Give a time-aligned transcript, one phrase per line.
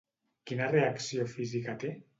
[0.51, 1.99] Quina reacció física té?